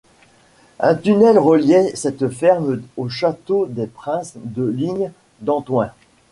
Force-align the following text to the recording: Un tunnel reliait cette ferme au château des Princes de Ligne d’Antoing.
Un 0.79 0.95
tunnel 0.95 1.37
reliait 1.37 1.95
cette 1.95 2.27
ferme 2.27 2.81
au 2.97 3.07
château 3.07 3.67
des 3.67 3.85
Princes 3.85 4.33
de 4.43 4.63
Ligne 4.65 5.11
d’Antoing. 5.41 5.91